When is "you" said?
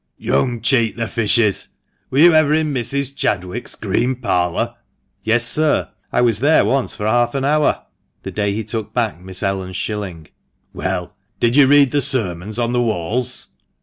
2.17-2.33, 11.55-11.67